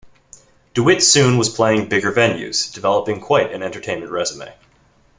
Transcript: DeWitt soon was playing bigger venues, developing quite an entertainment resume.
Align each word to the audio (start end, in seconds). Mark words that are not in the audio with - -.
DeWitt 0.73 1.03
soon 1.03 1.37
was 1.37 1.49
playing 1.53 1.87
bigger 1.87 2.11
venues, 2.11 2.73
developing 2.73 3.21
quite 3.21 3.51
an 3.53 3.61
entertainment 3.61 4.11
resume. 4.11 4.51